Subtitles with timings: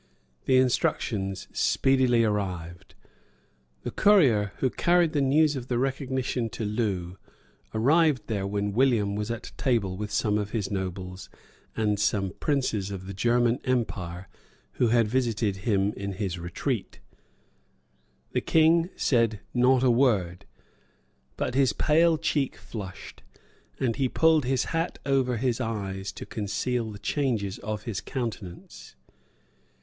[0.45, 2.95] The instructions speedily arrived.
[3.83, 7.17] The courier who carried the news of the recognition to Loo
[7.71, 11.29] arrived there when William was at table with some of his nobles
[11.77, 14.27] and some princes of the German Empire
[14.71, 16.99] who had visited him in his retreat.
[18.31, 20.45] The King said not a word;
[21.37, 23.21] but his pale cheek flushed;
[23.79, 28.95] and he pulled his hat over his eyes to conceal the changes of his countenance.